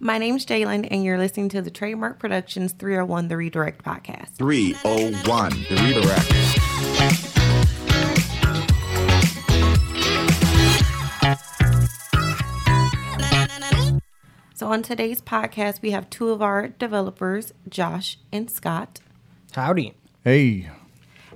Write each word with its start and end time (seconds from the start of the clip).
My 0.00 0.16
name's 0.18 0.46
Jalen, 0.46 0.86
and 0.92 1.02
you're 1.02 1.18
listening 1.18 1.48
to 1.48 1.60
the 1.60 1.72
Trademark 1.72 2.20
Productions 2.20 2.72
301 2.72 3.26
The 3.26 3.36
Redirect 3.36 3.84
podcast. 3.84 4.36
301 4.36 5.50
The 5.68 5.74
Redirect. 5.82 7.28
So, 14.54 14.68
on 14.68 14.82
today's 14.82 15.20
podcast, 15.20 15.82
we 15.82 15.90
have 15.90 16.08
two 16.10 16.30
of 16.30 16.42
our 16.42 16.68
developers, 16.68 17.52
Josh 17.68 18.18
and 18.32 18.48
Scott. 18.48 19.00
Howdy. 19.52 19.94
Hey, 20.22 20.70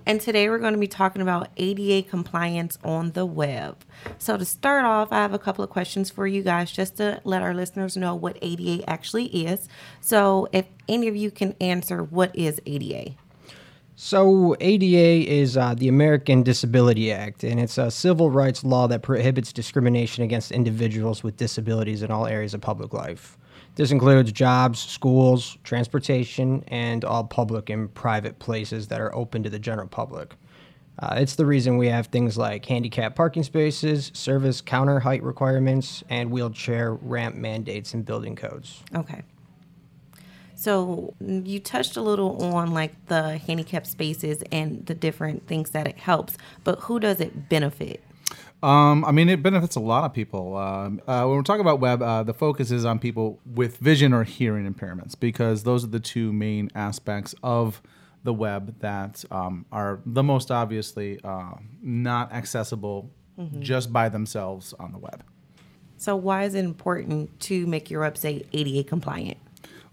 And 0.04 0.20
today 0.20 0.48
we're 0.48 0.58
going 0.58 0.74
to 0.74 0.80
be 0.80 0.88
talking 0.88 1.22
about 1.22 1.48
ADA 1.56 2.08
compliance 2.08 2.76
on 2.82 3.12
the 3.12 3.24
web. 3.24 3.84
So, 4.18 4.36
to 4.36 4.44
start 4.44 4.84
off, 4.84 5.12
I 5.12 5.16
have 5.16 5.32
a 5.32 5.38
couple 5.38 5.62
of 5.62 5.70
questions 5.70 6.10
for 6.10 6.26
you 6.26 6.42
guys 6.42 6.72
just 6.72 6.96
to 6.96 7.20
let 7.24 7.42
our 7.42 7.54
listeners 7.54 7.96
know 7.96 8.14
what 8.14 8.36
ADA 8.42 8.88
actually 8.90 9.26
is. 9.26 9.68
So, 10.00 10.48
if 10.52 10.66
any 10.88 11.06
of 11.06 11.14
you 11.14 11.30
can 11.30 11.54
answer, 11.60 12.02
what 12.02 12.34
is 12.34 12.60
ADA? 12.66 13.14
So, 13.94 14.56
ADA 14.60 15.30
is 15.30 15.56
uh, 15.56 15.74
the 15.74 15.86
American 15.86 16.42
Disability 16.42 17.12
Act, 17.12 17.44
and 17.44 17.60
it's 17.60 17.78
a 17.78 17.90
civil 17.90 18.30
rights 18.30 18.64
law 18.64 18.88
that 18.88 19.02
prohibits 19.02 19.52
discrimination 19.52 20.24
against 20.24 20.50
individuals 20.50 21.22
with 21.22 21.36
disabilities 21.36 22.02
in 22.02 22.10
all 22.10 22.26
areas 22.26 22.54
of 22.54 22.60
public 22.60 22.92
life. 22.92 23.38
This 23.74 23.90
includes 23.90 24.32
jobs, 24.32 24.80
schools, 24.80 25.56
transportation, 25.64 26.62
and 26.68 27.04
all 27.04 27.24
public 27.24 27.70
and 27.70 27.92
private 27.94 28.38
places 28.38 28.88
that 28.88 29.00
are 29.00 29.14
open 29.14 29.42
to 29.42 29.50
the 29.50 29.58
general 29.58 29.88
public. 29.88 30.34
Uh, 30.98 31.14
it's 31.16 31.36
the 31.36 31.46
reason 31.46 31.78
we 31.78 31.88
have 31.88 32.08
things 32.08 32.36
like 32.36 32.66
handicap 32.66 33.14
parking 33.14 33.42
spaces, 33.42 34.10
service 34.14 34.60
counter 34.60 35.00
height 35.00 35.22
requirements, 35.22 36.04
and 36.10 36.30
wheelchair 36.30 36.92
ramp 36.94 37.34
mandates 37.34 37.94
in 37.94 38.02
building 38.02 38.36
codes. 38.36 38.82
Okay. 38.94 39.22
So 40.54 41.14
mm, 41.22 41.46
you 41.46 41.58
touched 41.58 41.96
a 41.96 42.02
little 42.02 42.40
on 42.54 42.72
like 42.72 43.06
the 43.06 43.38
handicap 43.38 43.86
spaces 43.86 44.42
and 44.52 44.84
the 44.84 44.94
different 44.94 45.46
things 45.46 45.70
that 45.70 45.88
it 45.88 45.96
helps, 45.96 46.36
but 46.62 46.78
who 46.80 47.00
does 47.00 47.20
it 47.20 47.48
benefit? 47.48 48.02
Um, 48.62 49.04
I 49.04 49.12
mean, 49.12 49.28
it 49.28 49.42
benefits 49.42 49.76
a 49.76 49.80
lot 49.80 50.04
of 50.04 50.12
people. 50.12 50.56
Um, 50.56 51.00
uh, 51.06 51.24
when 51.24 51.36
we're 51.36 51.42
talking 51.42 51.62
about 51.62 51.80
web, 51.80 52.02
uh, 52.02 52.22
the 52.22 52.34
focus 52.34 52.70
is 52.70 52.84
on 52.84 52.98
people 52.98 53.40
with 53.44 53.78
vision 53.78 54.12
or 54.12 54.24
hearing 54.24 54.72
impairments 54.72 55.18
because 55.18 55.64
those 55.64 55.84
are 55.84 55.88
the 55.88 56.00
two 56.00 56.32
main 56.32 56.70
aspects 56.74 57.34
of 57.42 57.82
the 58.24 58.32
web 58.32 58.78
that 58.80 59.24
um, 59.30 59.66
are 59.72 60.00
the 60.06 60.22
most 60.22 60.50
obviously 60.50 61.18
uh, 61.24 61.54
not 61.82 62.32
accessible 62.32 63.10
just 63.58 63.92
by 63.92 64.08
themselves 64.08 64.72
on 64.78 64.92
the 64.92 64.98
web. 64.98 65.24
So 65.96 66.16
why 66.16 66.44
is 66.44 66.54
it 66.54 66.64
important 66.64 67.40
to 67.40 67.66
make 67.66 67.90
your 67.90 68.02
website 68.02 68.46
ADA 68.52 68.84
compliant? 68.88 69.38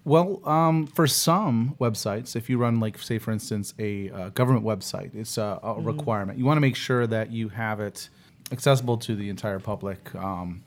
Well, 0.05 0.41
um, 0.47 0.87
for 0.87 1.07
some 1.07 1.75
websites, 1.79 2.35
if 2.35 2.49
you 2.49 2.57
run, 2.57 2.79
like, 2.79 2.97
say, 2.99 3.19
for 3.19 3.31
instance, 3.31 3.73
a 3.77 4.09
uh, 4.09 4.29
government 4.29 4.65
website, 4.65 5.13
it's 5.13 5.37
a, 5.37 5.59
a 5.61 5.79
requirement. 5.79 6.39
You 6.39 6.45
want 6.45 6.57
to 6.57 6.61
make 6.61 6.75
sure 6.75 7.05
that 7.05 7.31
you 7.31 7.49
have 7.49 7.79
it 7.79 8.09
accessible 8.51 8.97
to 8.97 9.15
the 9.15 9.29
entire 9.29 9.59
public. 9.59 10.13
Um, 10.15 10.63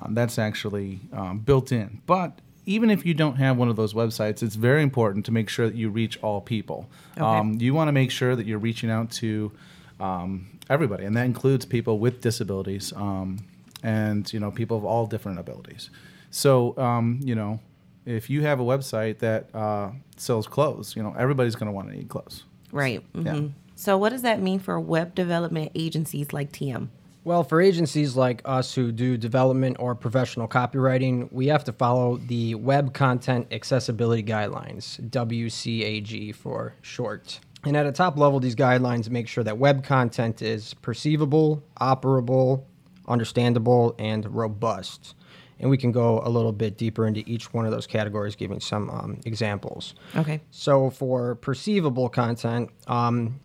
um, 0.00 0.14
that's 0.14 0.38
actually 0.38 1.00
um, 1.12 1.38
built 1.40 1.70
in. 1.70 2.00
But 2.06 2.38
even 2.64 2.90
if 2.90 3.04
you 3.04 3.14
don't 3.14 3.36
have 3.36 3.56
one 3.56 3.68
of 3.68 3.76
those 3.76 3.92
websites, 3.92 4.42
it's 4.42 4.54
very 4.54 4.82
important 4.82 5.26
to 5.26 5.32
make 5.32 5.48
sure 5.48 5.66
that 5.68 5.76
you 5.76 5.90
reach 5.90 6.18
all 6.22 6.40
people. 6.40 6.88
Um, 7.18 7.58
you 7.60 7.74
want 7.74 7.88
to 7.88 7.92
make 7.92 8.10
sure 8.10 8.34
that 8.36 8.46
you're 8.46 8.58
reaching 8.58 8.90
out 8.90 9.10
to 9.12 9.52
um, 10.00 10.58
everybody, 10.70 11.04
and 11.04 11.16
that 11.16 11.24
includes 11.24 11.64
people 11.66 11.98
with 11.98 12.20
disabilities 12.20 12.92
um, 12.96 13.38
and 13.82 14.32
you 14.32 14.40
know 14.40 14.50
people 14.50 14.76
of 14.76 14.84
all 14.84 15.06
different 15.06 15.38
abilities. 15.38 15.90
So 16.30 16.76
um, 16.78 17.20
you 17.22 17.34
know, 17.34 17.60
if 18.06 18.30
you 18.30 18.42
have 18.42 18.60
a 18.60 18.64
website 18.64 19.18
that 19.18 19.54
uh, 19.54 19.90
sells 20.16 20.46
clothes, 20.46 20.96
you 20.96 21.02
know 21.02 21.14
everybody's 21.18 21.56
going 21.56 21.66
to 21.66 21.72
want 21.72 21.90
to 21.90 21.96
need 21.96 22.08
clothes. 22.08 22.44
Right. 22.70 23.02
hmm 23.14 23.48
So 23.74 23.98
what 23.98 24.10
does 24.10 24.22
that 24.22 24.40
mean 24.40 24.58
for 24.58 24.80
web 24.80 25.14
development 25.14 25.72
agencies 25.74 26.32
like 26.32 26.50
TM? 26.52 26.88
Well, 27.24 27.44
for 27.44 27.60
agencies 27.60 28.16
like 28.16 28.42
us 28.44 28.74
who 28.74 28.90
do 28.90 29.16
development 29.16 29.76
or 29.78 29.94
professional 29.94 30.48
copywriting, 30.48 31.32
we 31.32 31.46
have 31.46 31.62
to 31.64 31.72
follow 31.72 32.16
the 32.16 32.56
Web 32.56 32.94
Content 32.94 33.46
Accessibility 33.52 34.24
Guidelines, 34.24 35.00
WCAG 35.08 36.34
for 36.34 36.74
short. 36.82 37.38
And 37.64 37.76
at 37.76 37.86
a 37.86 37.92
top 37.92 38.18
level, 38.18 38.40
these 38.40 38.56
guidelines 38.56 39.08
make 39.08 39.28
sure 39.28 39.44
that 39.44 39.56
web 39.56 39.84
content 39.84 40.42
is 40.42 40.74
perceivable, 40.74 41.62
operable, 41.80 42.64
understandable, 43.06 43.94
and 44.00 44.26
robust. 44.34 45.14
And 45.60 45.70
we 45.70 45.78
can 45.78 45.92
go 45.92 46.20
a 46.24 46.28
little 46.28 46.50
bit 46.50 46.76
deeper 46.76 47.06
into 47.06 47.22
each 47.24 47.54
one 47.54 47.66
of 47.66 47.70
those 47.70 47.86
categories, 47.86 48.34
giving 48.34 48.58
some 48.58 48.90
um, 48.90 49.20
examples. 49.24 49.94
Okay. 50.16 50.40
So 50.50 50.90
for 50.90 51.36
perceivable 51.36 52.08
content, 52.08 52.70
um, 52.88 53.38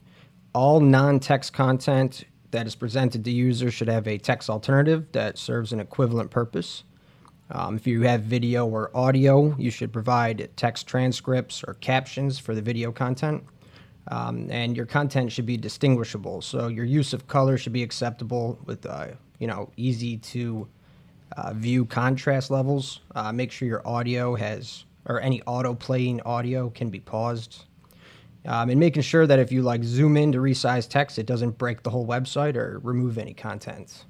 all 0.55 0.79
non-text 0.79 1.53
content 1.53 2.23
that 2.51 2.67
is 2.67 2.75
presented 2.75 3.25
to 3.25 3.31
users 3.31 3.73
should 3.73 3.89
have 3.89 4.07
a 4.07 4.17
text 4.17 4.49
alternative 4.49 5.05
that 5.11 5.37
serves 5.37 5.73
an 5.73 5.79
equivalent 5.79 6.31
purpose. 6.31 6.83
Um, 7.49 7.75
if 7.75 7.87
you 7.87 8.01
have 8.01 8.23
video 8.23 8.65
or 8.67 8.91
audio, 8.95 9.55
you 9.57 9.71
should 9.71 9.93
provide 9.93 10.49
text 10.55 10.87
transcripts 10.87 11.63
or 11.63 11.75
captions 11.75 12.39
for 12.39 12.53
the 12.53 12.61
video 12.61 12.91
content. 12.91 13.43
Um, 14.09 14.47
and 14.49 14.75
your 14.75 14.85
content 14.85 15.31
should 15.31 15.45
be 15.45 15.57
distinguishable. 15.57 16.41
So 16.41 16.67
your 16.67 16.85
use 16.85 17.13
of 17.13 17.27
color 17.27 17.57
should 17.57 17.73
be 17.73 17.83
acceptable 17.83 18.57
with, 18.65 18.85
uh, 18.85 19.07
you 19.39 19.47
know, 19.47 19.69
easy 19.75 20.17
to 20.17 20.67
uh, 21.35 21.53
view 21.53 21.85
contrast 21.85 22.49
levels. 22.49 23.01
Uh, 23.15 23.33
make 23.33 23.51
sure 23.51 23.67
your 23.67 23.85
audio 23.85 24.35
has, 24.35 24.85
or 25.05 25.19
any 25.19 25.41
auto 25.43 25.73
playing 25.73 26.21
audio 26.21 26.69
can 26.69 26.89
be 26.89 27.01
paused. 27.01 27.65
Um, 28.47 28.69
and 28.69 28.79
making 28.79 29.01
sure 29.01 29.27
that 29.27 29.39
if 29.39 29.51
you 29.51 29.61
like 29.61 29.83
zoom 29.83 30.15
in 30.15 30.31
to 30.31 30.37
resize 30.37 30.87
text, 30.87 31.19
it 31.19 31.25
doesn't 31.25 31.57
break 31.57 31.83
the 31.83 31.89
whole 31.89 32.07
website 32.07 32.55
or 32.55 32.79
remove 32.81 33.17
any 33.17 33.33
content. 33.33 34.05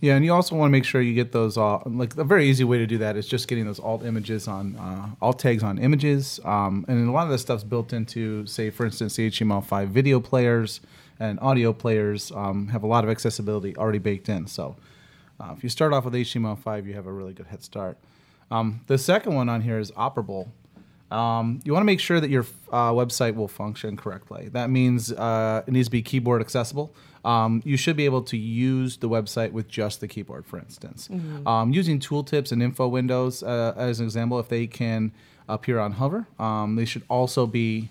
Yeah, 0.00 0.16
and 0.16 0.24
you 0.24 0.32
also 0.32 0.56
want 0.56 0.70
to 0.70 0.72
make 0.72 0.84
sure 0.84 1.02
you 1.02 1.12
get 1.12 1.30
those 1.30 1.58
all. 1.58 1.82
Like 1.84 2.16
a 2.16 2.24
very 2.24 2.48
easy 2.48 2.64
way 2.64 2.78
to 2.78 2.86
do 2.86 2.96
that 2.98 3.16
is 3.16 3.26
just 3.28 3.48
getting 3.48 3.66
those 3.66 3.78
alt 3.78 4.02
images 4.02 4.48
on 4.48 4.74
uh, 4.76 5.10
alt 5.20 5.38
tags 5.38 5.62
on 5.62 5.78
images, 5.78 6.40
um, 6.44 6.86
and 6.88 7.06
a 7.06 7.12
lot 7.12 7.24
of 7.24 7.30
this 7.30 7.42
stuff's 7.42 7.64
built 7.64 7.92
into, 7.92 8.46
say, 8.46 8.70
for 8.70 8.86
instance, 8.86 9.16
the 9.16 9.30
HTML5 9.30 9.88
video 9.88 10.18
players 10.18 10.80
and 11.18 11.38
audio 11.40 11.74
players 11.74 12.32
um, 12.32 12.68
have 12.68 12.82
a 12.82 12.86
lot 12.86 13.04
of 13.04 13.10
accessibility 13.10 13.76
already 13.76 13.98
baked 13.98 14.30
in. 14.30 14.46
So 14.46 14.74
uh, 15.38 15.52
if 15.54 15.62
you 15.62 15.68
start 15.68 15.92
off 15.92 16.06
with 16.06 16.14
HTML5, 16.14 16.86
you 16.86 16.94
have 16.94 17.06
a 17.06 17.12
really 17.12 17.34
good 17.34 17.48
head 17.48 17.62
start. 17.62 17.98
Um, 18.50 18.80
the 18.86 18.96
second 18.96 19.34
one 19.34 19.50
on 19.50 19.60
here 19.60 19.78
is 19.78 19.90
operable. 19.92 20.48
Um, 21.10 21.60
you 21.64 21.72
want 21.72 21.82
to 21.82 21.86
make 21.86 22.00
sure 22.00 22.20
that 22.20 22.30
your 22.30 22.46
uh, 22.72 22.92
website 22.92 23.34
will 23.34 23.48
function 23.48 23.96
correctly. 23.96 24.48
That 24.52 24.70
means 24.70 25.12
uh, 25.12 25.62
it 25.66 25.70
needs 25.72 25.88
to 25.88 25.92
be 25.92 26.02
keyboard 26.02 26.40
accessible. 26.40 26.94
Um, 27.24 27.60
you 27.64 27.76
should 27.76 27.96
be 27.96 28.04
able 28.04 28.22
to 28.22 28.36
use 28.36 28.96
the 28.98 29.08
website 29.08 29.52
with 29.52 29.68
just 29.68 30.00
the 30.00 30.08
keyboard, 30.08 30.46
for 30.46 30.58
instance. 30.58 31.08
Um, 31.46 31.72
using 31.72 31.98
tooltips 32.00 32.52
and 32.52 32.62
info 32.62 32.88
windows 32.88 33.42
uh, 33.42 33.74
as 33.76 34.00
an 34.00 34.06
example, 34.06 34.38
if 34.38 34.48
they 34.48 34.66
can 34.66 35.12
appear 35.48 35.78
on 35.80 35.92
hover, 35.92 36.26
um, 36.38 36.76
they 36.76 36.84
should 36.84 37.02
also 37.10 37.46
be 37.46 37.90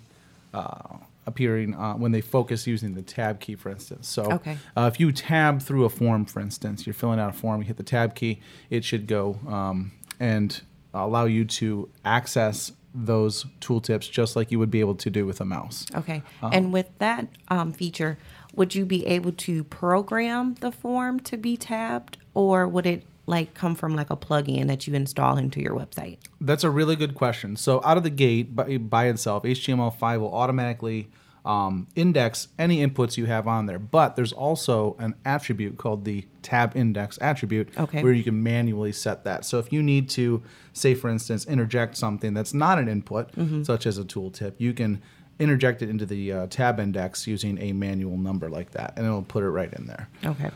uh, 0.54 0.96
appearing 1.26 1.74
uh, 1.74 1.94
when 1.94 2.10
they 2.10 2.20
focus 2.22 2.66
using 2.66 2.94
the 2.94 3.02
tab 3.02 3.38
key, 3.38 3.54
for 3.54 3.70
instance. 3.70 4.08
So 4.08 4.32
Okay. 4.32 4.56
uh, 4.76 4.90
if 4.92 4.98
you 4.98 5.12
tab 5.12 5.60
through 5.62 5.84
a 5.84 5.90
form, 5.90 6.24
for 6.24 6.40
instance, 6.40 6.86
you're 6.86 6.94
filling 6.94 7.20
out 7.20 7.30
a 7.30 7.32
form, 7.32 7.60
you 7.60 7.66
hit 7.68 7.76
the 7.76 7.82
tab 7.84 8.14
key, 8.14 8.40
it 8.70 8.82
should 8.84 9.06
go 9.06 9.38
um, 9.46 9.92
and 10.18 10.62
allow 10.92 11.26
you 11.26 11.44
to 11.44 11.88
access 12.04 12.72
those 12.94 13.44
tooltips 13.60 14.10
just 14.10 14.36
like 14.36 14.50
you 14.50 14.58
would 14.58 14.70
be 14.70 14.80
able 14.80 14.94
to 14.96 15.10
do 15.10 15.26
with 15.26 15.40
a 15.40 15.44
mouse. 15.44 15.86
Okay. 15.94 16.22
and 16.42 16.72
with 16.72 16.86
that 16.98 17.28
um, 17.48 17.72
feature, 17.72 18.18
would 18.54 18.74
you 18.74 18.84
be 18.84 19.06
able 19.06 19.32
to 19.32 19.64
program 19.64 20.54
the 20.54 20.72
form 20.72 21.20
to 21.20 21.36
be 21.36 21.56
tabbed, 21.56 22.18
or 22.34 22.66
would 22.66 22.86
it 22.86 23.04
like 23.26 23.54
come 23.54 23.74
from 23.74 23.94
like 23.94 24.10
a 24.10 24.16
plugin 24.16 24.66
that 24.66 24.86
you 24.86 24.94
install 24.94 25.38
into 25.38 25.60
your 25.60 25.74
website? 25.74 26.18
That's 26.40 26.64
a 26.64 26.70
really 26.70 26.96
good 26.96 27.14
question. 27.14 27.56
So 27.56 27.80
out 27.84 27.96
of 27.96 28.02
the 28.02 28.10
gate, 28.10 28.56
by, 28.56 28.78
by 28.78 29.06
itself, 29.06 29.44
HTML5 29.44 30.20
will 30.20 30.34
automatically 30.34 31.08
um, 31.44 31.86
index 31.96 32.48
any 32.58 32.86
inputs 32.86 33.16
you 33.16 33.26
have 33.26 33.46
on 33.48 33.66
there. 33.66 33.78
But 33.78 34.16
there's 34.16 34.32
also 34.32 34.96
an 34.98 35.14
attribute 35.24 35.78
called 35.78 36.04
the 36.04 36.26
tab 36.42 36.76
index 36.76 37.18
attribute 37.20 37.68
Okay. 37.78 38.02
where 38.02 38.12
you 38.12 38.22
can 38.22 38.42
manually 38.42 38.92
set 38.92 39.24
that. 39.24 39.44
So 39.44 39.58
if 39.58 39.72
you 39.72 39.82
need 39.82 40.08
to, 40.10 40.42
say 40.72 40.94
for 40.94 41.08
instance, 41.10 41.46
interject 41.46 41.96
something 41.96 42.34
that's 42.34 42.52
not 42.54 42.78
an 42.78 42.88
input, 42.88 43.30
such 43.64 43.86
as 43.86 43.98
a 43.98 44.04
tooltip, 44.04 44.54
you 44.58 44.72
can 44.72 45.00
interject 45.38 45.80
it 45.80 45.88
into 45.88 46.04
the 46.04 46.32
uh, 46.32 46.46
tab 46.48 46.78
index 46.78 47.26
using 47.26 47.58
a 47.62 47.72
manual 47.72 48.18
number 48.18 48.50
like 48.50 48.72
that, 48.72 48.92
and 48.96 49.06
it'll 49.06 49.22
put 49.22 49.42
it 49.42 49.48
right 49.48 49.72
in 49.72 49.86
there. 49.86 50.08
Okay. 50.24 50.50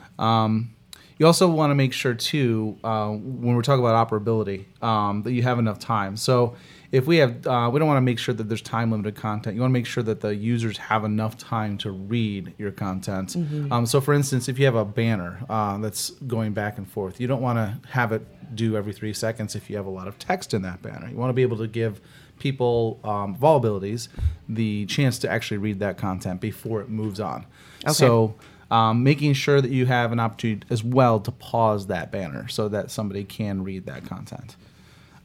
You 1.17 1.27
also 1.27 1.49
want 1.49 1.71
to 1.71 1.75
make 1.77 1.93
sure 1.93 2.13
too, 2.13 2.77
uh, 2.83 3.09
when 3.11 3.55
we're 3.55 3.63
talking 3.63 3.85
about 3.85 4.09
operability, 4.09 4.65
um, 4.83 5.23
that 5.23 5.33
you 5.33 5.43
have 5.43 5.59
enough 5.61 5.79
time. 5.79 6.17
So 6.17 6.57
if 6.95 7.07
we 7.09 7.17
have, 7.17 7.45
uh, 7.45 7.69
we 7.73 7.81
don't 7.81 7.89
want 7.89 7.97
to 7.97 8.03
make 8.03 8.21
sure 8.21 8.33
that 8.35 8.49
there's 8.49 8.63
time 8.63 8.93
limited 8.93 9.17
content. 9.17 9.57
You 9.57 9.61
want 9.63 9.73
to 9.73 9.79
make 9.81 9.85
sure 9.85 10.05
that 10.05 10.21
the 10.21 10.33
users 10.33 10.79
have 10.79 11.03
enough 11.05 11.37
time 11.37 11.77
to 11.79 11.91
read 11.91 12.55
your 12.57 12.71
content. 12.71 13.35
Um, 13.73 13.85
so 13.85 14.01
for 14.01 14.15
instance, 14.15 14.49
if 14.49 14.61
you 14.61 14.65
have 14.67 14.77
a 14.77 14.85
banner 14.85 15.45
uh, 15.49 15.77
that's 15.79 16.11
going 16.11 16.53
back 16.53 16.79
and 16.79 16.89
forth, 16.89 17.21
you 17.21 17.27
don't 17.27 17.43
want 17.43 17.59
to 17.59 17.89
have 17.89 18.13
it 18.13 18.23
do 18.55 18.77
every 18.77 18.93
three 18.93 19.13
seconds 19.13 19.57
if 19.57 19.69
you 19.69 19.77
have 19.77 19.87
a 19.87 19.91
lot 19.91 20.07
of 20.07 20.21
text 20.21 20.55
in 20.55 20.63
that 20.63 20.83
banner. 20.83 21.09
You 21.09 21.17
want 21.17 21.31
to 21.31 21.35
be 21.35 21.43
able 21.43 21.57
to 21.59 21.67
give 21.67 22.01
people 22.39 23.01
um, 23.03 23.35
of 23.35 23.43
all 23.43 23.57
abilities 23.57 24.09
the 24.49 24.87
chance 24.87 25.19
to 25.21 25.29
actually 25.29 25.59
read 25.59 25.81
that 25.81 25.99
content 25.99 26.41
before 26.41 26.81
it 26.81 26.89
moves 26.89 27.19
on. 27.19 27.45
So 27.91 28.37
um, 28.71 29.03
making 29.03 29.33
sure 29.35 29.61
that 29.61 29.71
you 29.73 29.87
have 29.87 30.13
an 30.13 30.21
opportunity 30.21 30.65
as 30.71 30.85
well 30.85 31.19
to 31.19 31.33
pause 31.33 31.89
that 31.89 32.13
banner 32.13 32.47
so 32.47 32.69
that 32.69 32.93
somebody 32.93 33.25
can 33.25 33.65
read 33.65 33.87
that 33.87 34.07
content. 34.07 34.55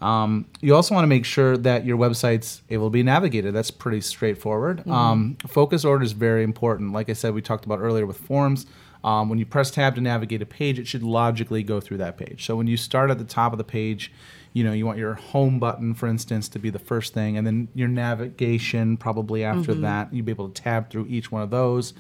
Um, 0.01 0.46
you 0.62 0.75
also 0.75 0.96
want 0.96 1.04
to 1.04 1.07
make 1.07 1.25
sure 1.25 1.57
that 1.57 1.86
your 1.86 1.98
website's 1.98 2.62
able 2.69 2.88
to 2.88 2.92
be 2.92 3.04
navigated. 3.04 3.54
That's 3.54 3.72
pretty 3.72 4.01
straightforward. 4.01 4.88
Um, 4.88 5.38
focus 5.48 5.84
order 5.84 6.04
is 6.04 6.13
very 6.13 6.44
important. 6.44 6.94
Like 6.94 7.10
I 7.10 7.13
said, 7.13 7.34
we 7.34 7.42
talked 7.42 7.66
about 7.66 7.80
earlier 7.80 8.06
with 8.06 8.18
forms. 8.18 8.66
Um, 9.04 9.30
when 9.30 9.40
you 9.40 9.46
press 9.46 9.72
tab 9.72 9.96
to 9.96 10.01
navigate 10.01 10.42
a 10.42 10.46
page, 10.46 10.78
it 10.80 10.88
should 10.88 11.04
logically 11.04 11.63
go 11.63 11.80
through 11.80 11.98
that 11.98 12.18
page. 12.18 12.46
So 12.46 12.56
when 12.56 12.68
you 12.68 12.78
start 12.78 13.10
at 13.10 13.18
the 13.18 13.25
top 13.25 13.54
of 13.54 13.57
the 13.57 13.63
page, 13.63 14.12
you 14.54 14.63
know 14.63 14.74
you 14.74 14.86
want 14.86 14.98
your 14.98 15.13
home 15.13 15.60
button, 15.60 15.94
for 15.94 16.07
instance, 16.07 16.50
to 16.50 16.60
be 16.60 16.69
the 16.69 16.80
first 16.80 17.13
thing, 17.13 17.38
and 17.38 17.45
then 17.45 17.68
your 17.75 17.88
navigation 17.88 18.98
probably 18.98 19.44
after 19.44 19.74
that. 19.75 20.13
You'd 20.13 20.25
be 20.25 20.31
able 20.31 20.50
to 20.50 20.62
tab 20.62 20.90
through 20.90 21.06
each 21.07 21.31
one 21.31 21.42
of 21.42 21.50
those, 21.50 21.94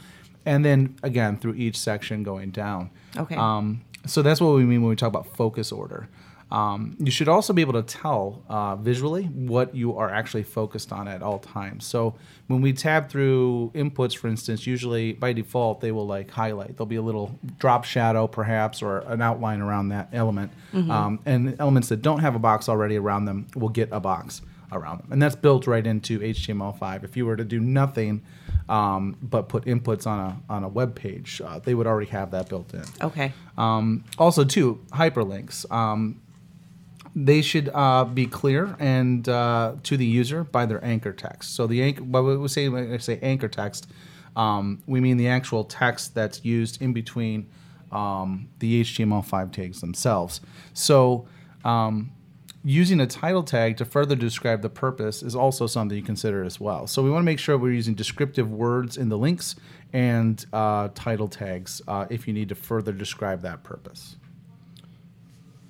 and 0.45 0.65
then 0.65 0.97
again 1.03 1.37
through 1.37 1.55
each 1.55 1.77
section 1.77 2.23
going 2.23 2.49
down. 2.49 2.89
Okay. 3.15 3.35
Um, 3.35 3.81
so 4.05 4.21
that's 4.21 4.41
what 4.41 4.55
we 4.55 4.63
mean 4.63 4.81
when 4.81 4.89
we 4.89 4.95
talk 4.95 5.09
about 5.09 5.27
focus 5.35 5.71
order. 5.71 6.09
Um, 6.51 6.97
you 6.99 7.11
should 7.11 7.27
also 7.27 7.53
be 7.53 7.61
able 7.61 7.73
to 7.73 7.83
tell 7.83 8.41
uh, 8.49 8.75
visually 8.75 9.25
what 9.25 9.75
you 9.75 9.95
are 9.97 10.09
actually 10.09 10.43
focused 10.43 10.91
on 10.91 11.07
at 11.07 11.21
all 11.21 11.37
times. 11.37 11.85
So 11.85 12.15
when 12.47 12.61
we 12.61 12.73
tab 12.73 13.09
through 13.09 13.71
inputs, 13.75 14.17
for 14.17 14.27
instance, 14.27 14.65
usually 14.65 15.13
by 15.13 15.31
default 15.33 15.79
they 15.81 15.91
will 15.91 16.07
like 16.07 16.31
highlight. 16.31 16.75
There'll 16.75 16.87
be 16.87 16.95
a 16.95 17.03
little 17.03 17.37
drop 17.59 17.83
shadow, 17.83 18.25
perhaps, 18.25 18.81
or 18.81 18.99
an 18.99 19.21
outline 19.21 19.61
around 19.61 19.89
that 19.89 20.09
element. 20.11 20.51
Um, 20.91 21.19
and 21.25 21.55
elements 21.59 21.89
that 21.89 22.01
don't 22.01 22.19
have 22.19 22.35
a 22.35 22.39
box 22.39 22.67
already 22.67 22.97
around 22.97 23.25
them 23.25 23.47
will 23.55 23.69
get 23.69 23.89
a 23.91 23.99
box 23.99 24.41
around 24.71 24.99
them, 24.99 25.07
and 25.11 25.21
that's 25.21 25.35
built 25.35 25.67
right 25.67 25.85
into 25.85 26.19
HTML5. 26.19 27.03
If 27.03 27.17
you 27.17 27.25
were 27.25 27.35
to 27.35 27.43
do 27.43 27.59
nothing 27.59 28.21
um, 28.67 29.17
but 29.21 29.49
put 29.49 29.65
inputs 29.65 30.05
on 30.05 30.19
a 30.19 30.37
on 30.51 30.63
a 30.63 30.67
web 30.67 30.95
page, 30.95 31.41
uh, 31.43 31.59
they 31.59 31.73
would 31.73 31.87
already 31.87 32.09
have 32.11 32.31
that 32.31 32.49
built 32.49 32.73
in. 32.73 32.83
Okay. 33.01 33.33
Um, 33.57 34.03
also, 34.17 34.43
too, 34.43 34.79
hyperlinks. 34.91 35.69
Um, 35.71 36.21
they 37.25 37.41
should 37.41 37.69
uh, 37.73 38.05
be 38.05 38.25
clear 38.25 38.77
and 38.79 39.27
uh, 39.27 39.75
to 39.83 39.97
the 39.97 40.05
user 40.05 40.45
by 40.45 40.65
their 40.65 40.83
anchor 40.83 41.11
text. 41.11 41.53
So 41.53 41.67
the 41.67 41.83
anchor, 41.83 42.03
what 42.03 42.23
we 42.23 42.47
say 42.47 42.69
when 42.69 42.93
I 42.93 42.97
say 42.97 43.19
anchor 43.21 43.49
text, 43.49 43.87
um, 44.37 44.81
we 44.87 45.01
mean 45.01 45.17
the 45.17 45.27
actual 45.27 45.65
text 45.65 46.15
that's 46.15 46.45
used 46.45 46.81
in 46.81 46.93
between 46.93 47.49
um, 47.91 48.47
the 48.59 48.83
HTML5 48.83 49.51
tags 49.51 49.81
themselves. 49.81 50.39
So 50.73 51.27
um, 51.65 52.11
using 52.63 53.01
a 53.01 53.07
title 53.07 53.43
tag 53.43 53.75
to 53.77 53.85
further 53.85 54.15
describe 54.15 54.61
the 54.61 54.69
purpose 54.69 55.21
is 55.21 55.35
also 55.35 55.67
something 55.67 55.97
you 55.97 56.03
consider 56.03 56.45
as 56.45 56.57
well. 56.57 56.87
So 56.87 57.03
we 57.03 57.09
want 57.09 57.23
to 57.23 57.25
make 57.25 57.39
sure 57.39 57.57
we're 57.57 57.73
using 57.73 57.95
descriptive 57.95 58.49
words 58.49 58.95
in 58.95 59.09
the 59.09 59.17
links 59.17 59.57
and 59.91 60.45
uh, 60.53 60.87
title 60.95 61.27
tags 61.27 61.81
uh, 61.85 62.05
if 62.09 62.29
you 62.29 62.33
need 62.33 62.47
to 62.47 62.55
further 62.55 62.93
describe 62.93 63.41
that 63.41 63.63
purpose. 63.63 64.15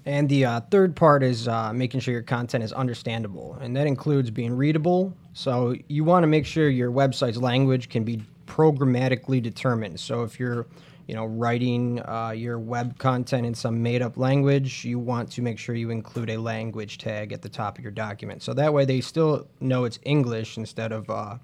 And 0.10 0.28
the 0.28 0.44
uh, 0.44 0.62
third 0.72 0.96
part 0.96 1.22
is 1.22 1.48
uh, 1.48 1.72
making 1.72 2.00
sure 2.00 2.12
your 2.12 2.24
content 2.24 2.64
is 2.64 2.74
understandable, 2.74 3.60
and 3.62 3.76
that 3.76 3.86
includes 3.86 4.32
being 4.32 4.58
readable. 4.58 5.14
So 5.34 5.76
you 5.88 6.04
want 6.04 6.24
to 6.24 6.28
make 6.28 6.48
sure 6.48 6.68
your 6.68 6.92
website's 6.92 7.38
language 7.38 7.90
can 7.90 8.04
be 8.04 8.24
programmatically 8.48 9.40
determined. 9.40 10.00
So 10.00 10.24
if 10.24 10.40
you're, 10.40 10.66
you 11.06 11.14
know, 11.14 11.26
writing 11.26 12.02
uh, 12.08 12.32
your 12.32 12.58
web 12.58 12.98
content 12.98 13.46
in 13.46 13.54
some 13.54 13.84
made-up 13.84 14.18
language, 14.18 14.84
you 14.84 14.98
want 14.98 15.32
to 15.34 15.44
make 15.44 15.60
sure 15.60 15.76
you 15.76 15.92
include 15.92 16.32
a 16.32 16.38
language 16.38 16.98
tag 16.98 17.32
at 17.32 17.44
the 17.44 17.50
top 17.50 17.78
of 17.78 17.84
your 17.84 17.92
document. 17.92 18.42
So 18.42 18.56
that 18.56 18.74
way 18.74 18.86
they 18.86 19.02
still 19.02 19.48
know 19.60 19.86
it's 19.86 20.00
English 20.06 20.58
instead 20.58 20.92
of, 20.92 21.08
uh, 21.12 21.38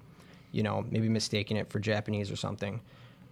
you 0.50 0.64
know, 0.64 0.84
maybe 0.90 1.08
mistaking 1.08 1.56
it 1.56 1.70
for 1.70 1.78
Japanese 1.78 2.32
or 2.32 2.36
something 2.36 2.80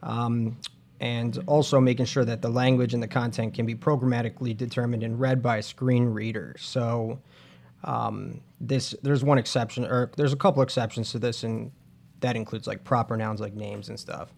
Um, 0.04 0.58
and 1.04 1.38
also 1.46 1.82
making 1.82 2.06
sure 2.06 2.24
that 2.24 2.40
the 2.40 2.48
language 2.48 2.94
and 2.94 3.02
the 3.02 3.06
content 3.06 3.52
can 3.52 3.66
be 3.66 3.74
programmatically 3.74 4.56
determined 4.56 5.02
and 5.02 5.20
read 5.20 5.42
by 5.42 5.58
a 5.58 5.62
screen 5.62 6.06
reader. 6.06 6.56
So 6.58 7.20
um, 7.84 8.40
this 8.58 8.94
there's 9.02 9.22
one 9.22 9.36
exception, 9.36 9.84
or 9.84 10.10
there's 10.16 10.32
a 10.32 10.36
couple 10.36 10.62
exceptions 10.62 11.12
to 11.12 11.18
this, 11.18 11.44
and 11.44 11.70
that 12.20 12.36
includes 12.36 12.66
like 12.66 12.84
proper 12.84 13.18
nouns 13.18 13.38
like 13.38 13.52
names 13.52 13.90
and 13.90 14.00
stuff. 14.00 14.32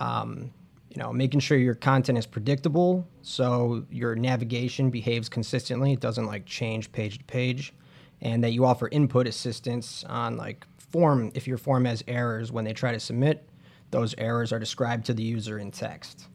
Um, 0.00 0.52
you 0.90 1.00
know, 1.00 1.12
making 1.12 1.38
sure 1.38 1.56
your 1.56 1.76
content 1.76 2.18
is 2.18 2.26
predictable, 2.26 3.06
so 3.22 3.86
your 3.88 4.16
navigation 4.16 4.90
behaves 4.90 5.28
consistently. 5.28 5.92
It 5.92 6.00
doesn't 6.00 6.26
like 6.26 6.46
change 6.46 6.90
page 6.90 7.18
to 7.18 7.24
page, 7.24 7.74
and 8.20 8.42
that 8.42 8.50
you 8.50 8.64
offer 8.64 8.88
input 8.88 9.28
assistance 9.28 10.02
on 10.08 10.36
like 10.36 10.66
form 10.76 11.30
if 11.36 11.46
your 11.46 11.58
form 11.58 11.84
has 11.84 12.02
errors 12.08 12.50
when 12.50 12.64
they 12.64 12.72
try 12.72 12.90
to 12.90 12.98
submit 12.98 13.48
those 13.92 14.14
errors 14.18 14.52
are 14.52 14.58
described 14.58 15.06
to 15.06 15.14
the 15.14 15.22
user 15.22 15.58
in 15.58 15.70
text. 15.70 16.26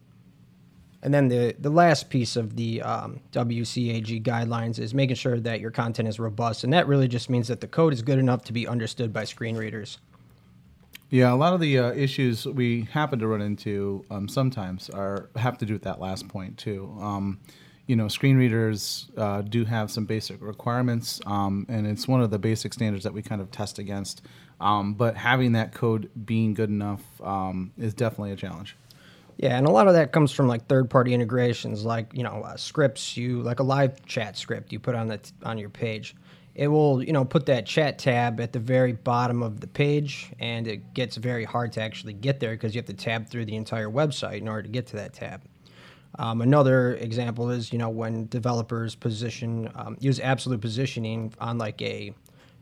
And 1.03 1.13
then 1.13 1.27
the, 1.27 1.55
the 1.59 1.69
last 1.69 2.09
piece 2.09 2.35
of 2.35 2.55
the 2.55 2.81
um, 2.81 3.19
WCAG 3.31 4.23
guidelines 4.23 4.79
is 4.79 4.93
making 4.93 5.15
sure 5.15 5.39
that 5.39 5.59
your 5.59 5.71
content 5.71 6.07
is 6.07 6.19
robust. 6.19 6.63
And 6.63 6.73
that 6.73 6.87
really 6.87 7.07
just 7.07 7.29
means 7.29 7.47
that 7.49 7.61
the 7.61 7.67
code 7.67 7.93
is 7.93 8.01
good 8.01 8.17
enough 8.17 8.43
to 8.45 8.53
be 8.53 8.67
understood 8.67 9.13
by 9.13 9.23
screen 9.23 9.55
readers. 9.55 9.99
Yeah, 11.09 11.31
a 11.31 11.35
lot 11.35 11.53
of 11.53 11.61
the 11.61 11.79
uh, 11.79 11.91
issues 11.91 12.45
we 12.45 12.83
happen 12.91 13.19
to 13.19 13.27
run 13.27 13.41
into 13.41 14.03
um, 14.09 14.27
sometimes 14.27 14.89
are 14.89 15.29
have 15.37 15.57
to 15.59 15.65
do 15.65 15.73
with 15.73 15.83
that 15.83 16.01
last 16.01 16.27
point 16.27 16.57
too. 16.57 16.93
Um, 16.99 17.39
you 17.87 17.95
know, 17.95 18.09
screen 18.09 18.37
readers 18.37 19.07
uh, 19.17 19.41
do 19.41 19.63
have 19.65 19.89
some 19.89 20.05
basic 20.05 20.41
requirements, 20.41 21.21
um, 21.25 21.65
and 21.69 21.87
it's 21.87 22.07
one 22.07 22.21
of 22.21 22.29
the 22.29 22.37
basic 22.37 22.73
standards 22.73 23.05
that 23.05 23.13
we 23.13 23.21
kind 23.21 23.41
of 23.41 23.49
test 23.49 23.79
against. 23.79 24.21
Um, 24.59 24.93
but 24.93 25.15
having 25.15 25.53
that 25.53 25.73
code 25.73 26.09
being 26.25 26.53
good 26.53 26.69
enough 26.69 27.01
um, 27.21 27.71
is 27.77 27.93
definitely 27.93 28.31
a 28.31 28.35
challenge. 28.35 28.75
Yeah, 29.37 29.57
and 29.57 29.67
a 29.67 29.71
lot 29.71 29.87
of 29.87 29.93
that 29.93 30.11
comes 30.11 30.31
from 30.31 30.47
like 30.47 30.67
third-party 30.67 31.13
integrations, 31.13 31.85
like 31.85 32.11
you 32.13 32.23
know 32.23 32.41
uh, 32.43 32.57
scripts. 32.57 33.15
You 33.15 33.41
like 33.41 33.59
a 33.59 33.63
live 33.63 34.05
chat 34.05 34.35
script 34.35 34.73
you 34.73 34.79
put 34.79 34.95
on 34.95 35.07
the 35.07 35.19
on 35.43 35.57
your 35.57 35.69
page. 35.69 36.15
It 36.55 36.67
will 36.67 37.03
you 37.03 37.13
know 37.13 37.23
put 37.23 37.45
that 37.45 37.67
chat 37.67 37.99
tab 37.99 38.41
at 38.41 38.51
the 38.51 38.59
very 38.59 38.93
bottom 38.93 39.43
of 39.43 39.61
the 39.61 39.67
page, 39.67 40.33
and 40.39 40.67
it 40.67 40.93
gets 40.93 41.15
very 41.15 41.45
hard 41.45 41.71
to 41.73 41.81
actually 41.81 42.13
get 42.13 42.39
there 42.39 42.51
because 42.51 42.75
you 42.75 42.79
have 42.79 42.87
to 42.87 42.93
tab 42.93 43.29
through 43.29 43.45
the 43.45 43.55
entire 43.55 43.89
website 43.89 44.39
in 44.39 44.47
order 44.47 44.63
to 44.63 44.69
get 44.69 44.87
to 44.87 44.97
that 44.97 45.13
tab. 45.13 45.41
Um, 46.19 46.41
another 46.41 46.95
example 46.95 47.49
is 47.49 47.71
you 47.71 47.77
know 47.77 47.89
when 47.89 48.27
developers 48.27 48.95
position 48.95 49.69
um, 49.75 49.97
use 49.99 50.19
absolute 50.19 50.61
positioning 50.61 51.33
on 51.39 51.57
like 51.57 51.81
a 51.81 52.13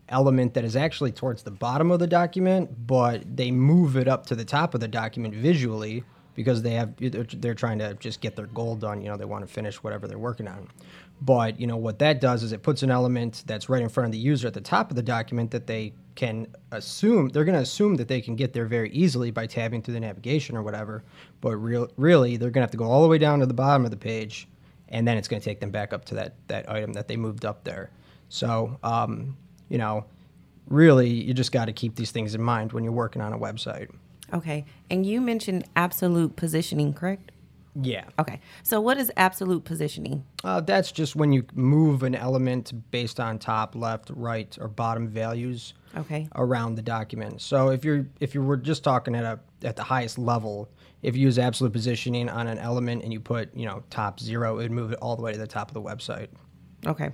element 0.08 0.54
that 0.54 0.64
is 0.64 0.76
actually 0.76 1.12
towards 1.12 1.42
the 1.42 1.50
bottom 1.50 1.90
of 1.90 1.98
the 1.98 2.06
document, 2.06 2.86
but 2.86 3.36
they 3.36 3.50
move 3.50 3.96
it 3.96 4.08
up 4.08 4.26
to 4.26 4.34
the 4.34 4.44
top 4.44 4.74
of 4.74 4.80
the 4.80 4.88
document 4.88 5.34
visually 5.34 6.04
because 6.34 6.62
they 6.62 6.72
have 6.72 6.92
they're, 6.98 7.54
trying 7.54 7.78
to 7.78 7.94
just 7.94 8.20
get 8.20 8.36
their 8.36 8.46
goal 8.46 8.76
done. 8.76 9.00
You 9.00 9.08
know, 9.08 9.16
they 9.16 9.24
want 9.24 9.46
to 9.46 9.52
finish 9.52 9.82
whatever 9.82 10.06
they're 10.06 10.18
working 10.18 10.46
on. 10.46 10.68
But 11.20 11.58
you 11.58 11.66
know 11.66 11.78
what 11.78 11.98
that 12.00 12.20
does 12.20 12.42
is 12.42 12.52
it 12.52 12.62
puts 12.62 12.82
an 12.82 12.90
element 12.90 13.42
that's 13.46 13.68
right 13.68 13.82
in 13.82 13.88
front 13.88 14.06
of 14.06 14.12
the 14.12 14.18
user 14.18 14.46
at 14.46 14.54
the 14.54 14.60
top 14.60 14.90
of 14.90 14.96
the 14.96 15.02
document 15.02 15.50
that 15.52 15.66
they 15.66 15.94
can 16.16 16.48
assume 16.72 17.28
they're 17.28 17.44
going 17.44 17.54
to 17.54 17.62
assume 17.62 17.94
that 17.96 18.08
they 18.08 18.20
can 18.20 18.34
get 18.34 18.52
there 18.52 18.66
very 18.66 18.90
easily 18.90 19.30
by 19.30 19.46
tabbing 19.46 19.82
through 19.82 19.94
the 19.94 20.00
navigation 20.00 20.56
or 20.56 20.62
whatever. 20.62 21.04
But 21.40 21.56
real, 21.56 21.88
really, 21.96 22.36
they're 22.36 22.50
going 22.50 22.62
to 22.62 22.64
have 22.64 22.70
to 22.72 22.76
go 22.76 22.86
all 22.86 23.02
the 23.02 23.08
way 23.08 23.18
down 23.18 23.40
to 23.40 23.46
the 23.46 23.54
bottom 23.54 23.84
of 23.84 23.90
the 23.90 23.96
page, 23.96 24.48
and 24.88 25.06
then 25.06 25.16
it's 25.16 25.28
going 25.28 25.40
to 25.40 25.44
take 25.44 25.60
them 25.60 25.70
back 25.70 25.92
up 25.92 26.04
to 26.06 26.16
that 26.16 26.34
that 26.48 26.68
item 26.68 26.94
that 26.94 27.06
they 27.06 27.16
moved 27.16 27.44
up 27.44 27.62
there. 27.62 27.90
So, 28.28 28.78
um, 28.82 29.36
you 29.68 29.78
know, 29.78 30.06
really, 30.68 31.08
you 31.08 31.34
just 31.34 31.52
got 31.52 31.66
to 31.66 31.72
keep 31.72 31.94
these 31.94 32.10
things 32.10 32.34
in 32.34 32.42
mind 32.42 32.72
when 32.72 32.82
you're 32.82 32.92
working 32.92 33.22
on 33.22 33.32
a 33.32 33.38
website. 33.38 33.90
Okay. 34.32 34.64
And 34.90 35.06
you 35.06 35.20
mentioned 35.20 35.64
absolute 35.76 36.34
positioning, 36.34 36.92
correct? 36.92 37.30
Yeah. 37.80 38.04
Okay. 38.18 38.40
So 38.62 38.80
what 38.80 38.96
is 38.96 39.12
absolute 39.16 39.64
positioning? 39.64 40.24
Uh, 40.42 40.60
that's 40.60 40.90
just 40.92 41.14
when 41.14 41.32
you 41.32 41.44
move 41.54 42.02
an 42.02 42.14
element 42.14 42.72
based 42.90 43.20
on 43.20 43.38
top, 43.38 43.74
left, 43.74 44.10
right, 44.14 44.56
or 44.60 44.68
bottom 44.68 45.08
values 45.08 45.74
Okay. 45.96 46.28
around 46.34 46.76
the 46.76 46.82
document. 46.82 47.40
So 47.42 47.68
if 47.70 47.84
you're 47.84 48.06
if 48.20 48.34
you 48.34 48.42
were 48.42 48.56
just 48.56 48.82
talking 48.82 49.14
at 49.14 49.24
a 49.24 49.38
at 49.62 49.76
the 49.76 49.82
highest 49.82 50.18
level, 50.18 50.70
if 51.02 51.16
you 51.16 51.22
use 51.22 51.38
absolute 51.38 51.72
positioning 51.72 52.28
on 52.28 52.46
an 52.46 52.58
element 52.58 53.02
and 53.02 53.12
you 53.12 53.20
put 53.20 53.54
you 53.54 53.66
know 53.66 53.82
top 53.90 54.20
zero, 54.20 54.58
it 54.58 54.62
would 54.62 54.72
move 54.72 54.92
it 54.92 54.98
all 55.02 55.16
the 55.16 55.22
way 55.22 55.32
to 55.32 55.38
the 55.38 55.46
top 55.46 55.68
of 55.70 55.74
the 55.74 55.82
website. 55.82 56.28
Okay. 56.86 57.10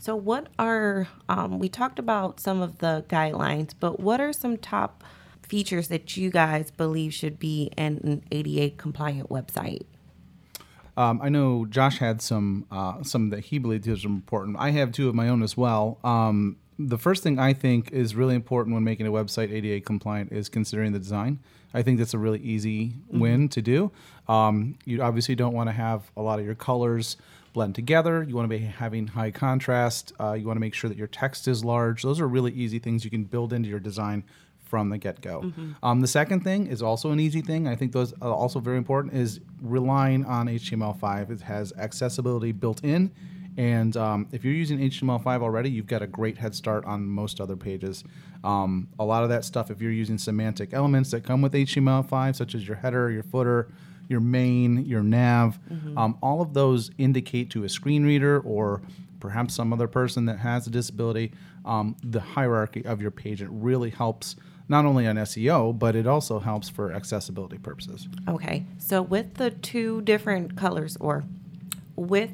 So, 0.00 0.14
what 0.16 0.48
are, 0.58 1.08
um, 1.30 1.58
we 1.58 1.70
talked 1.70 1.98
about 1.98 2.38
some 2.38 2.60
of 2.60 2.78
the 2.78 3.06
guidelines, 3.08 3.72
but 3.78 4.00
what 4.00 4.20
are 4.20 4.34
some 4.34 4.58
top 4.58 5.02
features 5.44 5.88
that 5.88 6.16
you 6.16 6.30
guys 6.30 6.70
believe 6.70 7.14
should 7.14 7.38
be 7.38 7.70
in 7.76 8.00
an 8.04 8.22
ADA 8.30 8.74
compliant 8.76 9.28
website? 9.28 9.82
Um, 10.96 11.20
I 11.22 11.28
know 11.28 11.66
Josh 11.66 11.98
had 11.98 12.22
some 12.22 12.66
uh, 12.70 13.02
some 13.02 13.30
that 13.30 13.46
he 13.46 13.58
believed 13.58 13.86
was 13.86 14.04
important. 14.04 14.56
I 14.58 14.70
have 14.70 14.92
two 14.92 15.08
of 15.08 15.14
my 15.14 15.28
own 15.28 15.42
as 15.42 15.56
well. 15.56 15.98
Um, 16.04 16.56
the 16.78 16.98
first 16.98 17.22
thing 17.22 17.38
I 17.38 17.52
think 17.52 17.92
is 17.92 18.14
really 18.14 18.34
important 18.34 18.74
when 18.74 18.84
making 18.84 19.06
a 19.06 19.12
website 19.12 19.52
ADA 19.52 19.80
compliant 19.84 20.32
is 20.32 20.48
considering 20.48 20.92
the 20.92 20.98
design. 20.98 21.40
I 21.72 21.82
think 21.82 21.98
that's 21.98 22.14
a 22.14 22.18
really 22.18 22.40
easy 22.40 22.94
win 23.08 23.48
to 23.50 23.62
do. 23.62 23.90
Um, 24.28 24.76
you 24.84 25.02
obviously 25.02 25.34
don't 25.34 25.54
want 25.54 25.68
to 25.68 25.72
have 25.72 26.10
a 26.16 26.22
lot 26.22 26.38
of 26.38 26.44
your 26.44 26.54
colors 26.54 27.16
blend 27.52 27.74
together. 27.74 28.22
You 28.22 28.34
want 28.34 28.50
to 28.50 28.58
be 28.58 28.64
having 28.64 29.08
high 29.08 29.30
contrast. 29.30 30.12
Uh, 30.20 30.32
you 30.32 30.46
want 30.46 30.56
to 30.56 30.60
make 30.60 30.74
sure 30.74 30.88
that 30.88 30.98
your 30.98 31.06
text 31.06 31.48
is 31.48 31.64
large. 31.64 32.02
Those 32.02 32.20
are 32.20 32.28
really 32.28 32.52
easy 32.52 32.78
things 32.78 33.04
you 33.04 33.10
can 33.10 33.24
build 33.24 33.52
into 33.52 33.68
your 33.68 33.80
design 33.80 34.24
from 34.64 34.88
the 34.88 34.98
get 34.98 35.20
go. 35.20 35.52
Um, 35.82 36.00
the 36.00 36.08
second 36.08 36.40
thing 36.40 36.66
is 36.66 36.82
also 36.82 37.10
an 37.10 37.20
easy 37.20 37.40
thing. 37.42 37.68
I 37.68 37.76
think 37.76 37.92
those 37.92 38.12
are 38.20 38.32
also 38.32 38.58
very 38.60 38.78
important 38.78 39.14
is 39.14 39.40
relying 39.62 40.24
on 40.24 40.48
HTML5. 40.48 41.30
It 41.30 41.40
has 41.42 41.72
accessibility 41.74 42.52
built 42.52 42.82
in. 42.82 43.12
And 43.56 43.96
um, 43.96 44.26
if 44.32 44.44
you're 44.44 44.54
using 44.54 44.78
HTML5 44.80 45.42
already, 45.42 45.70
you've 45.70 45.86
got 45.86 46.02
a 46.02 46.08
great 46.08 46.38
head 46.38 46.54
start 46.56 46.84
on 46.86 47.06
most 47.06 47.40
other 47.40 47.54
pages. 47.54 48.02
Um, 48.42 48.88
a 48.98 49.04
lot 49.04 49.22
of 49.22 49.28
that 49.28 49.44
stuff, 49.44 49.70
if 49.70 49.80
you're 49.80 49.92
using 49.92 50.18
semantic 50.18 50.74
elements 50.74 51.12
that 51.12 51.22
come 51.22 51.40
with 51.40 51.52
HTML5, 51.52 52.34
such 52.34 52.54
as 52.56 52.66
your 52.66 52.76
header, 52.76 53.10
your 53.10 53.22
footer, 53.22 53.68
your 54.08 54.20
main, 54.20 54.84
your 54.84 55.02
nav, 55.02 55.58
um, 55.96 56.18
all 56.20 56.42
of 56.42 56.52
those 56.52 56.90
indicate 56.98 57.50
to 57.50 57.64
a 57.64 57.68
screen 57.68 58.04
reader 58.04 58.40
or 58.40 58.82
perhaps 59.20 59.54
some 59.54 59.72
other 59.72 59.86
person 59.88 60.26
that 60.26 60.38
has 60.38 60.66
a 60.66 60.70
disability 60.70 61.32
um, 61.64 61.96
the 62.02 62.20
hierarchy 62.20 62.84
of 62.84 63.00
your 63.00 63.10
page. 63.10 63.40
It 63.40 63.48
really 63.50 63.90
helps 63.90 64.36
not 64.68 64.84
only 64.84 65.06
on 65.06 65.16
SEO, 65.16 65.78
but 65.78 65.94
it 65.94 66.06
also 66.06 66.38
helps 66.38 66.68
for 66.68 66.92
accessibility 66.92 67.58
purposes. 67.58 68.08
Okay. 68.28 68.64
So 68.78 69.02
with 69.02 69.34
the 69.34 69.50
two 69.50 70.02
different 70.02 70.56
colors 70.56 70.96
or 71.00 71.24
with 71.96 72.30